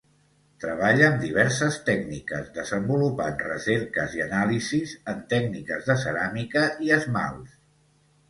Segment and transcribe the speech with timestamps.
[0.61, 7.55] Treballa amb diverses tècniques, desenvolupant recerques i anàlisis en tècniques de ceràmica i esmalts.